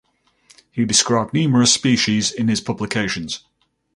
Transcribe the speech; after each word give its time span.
He 0.71 0.83
described 0.83 1.31
numerous 1.31 1.71
species 1.71 2.31
in 2.31 2.47
his 2.47 2.59
publications. 2.59 3.43